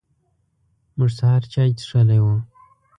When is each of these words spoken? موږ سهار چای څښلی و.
موږ 0.97 1.09
سهار 1.17 1.41
چای 1.53 1.69
څښلی 1.79 2.19
و. 2.21 2.25